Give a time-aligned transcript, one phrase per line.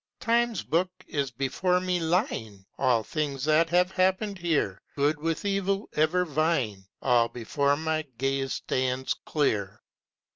[0.19, 5.89] Time's book is before me lying, All things that have happened here, Good with Evil
[5.93, 9.83] ever vying All before my gaze stands clear.